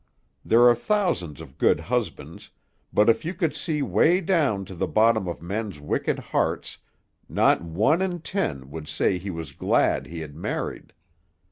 There 0.43 0.67
are 0.67 0.73
thousands 0.73 1.41
of 1.41 1.59
good 1.59 1.79
husbands, 1.79 2.49
but 2.91 3.07
if 3.07 3.23
you 3.23 3.35
could 3.35 3.55
see 3.55 3.83
way 3.83 4.19
down 4.19 4.65
to 4.65 4.73
the 4.73 4.87
bottom 4.87 5.27
of 5.27 5.43
men's 5.43 5.79
wicked 5.79 6.17
hearts 6.17 6.79
not 7.29 7.61
one 7.61 8.01
in 8.01 8.19
ten 8.21 8.71
would 8.71 8.87
say 8.87 9.19
he 9.19 9.29
was 9.29 9.51
glad 9.51 10.07
he 10.07 10.21
had 10.21 10.35
married. 10.35 10.93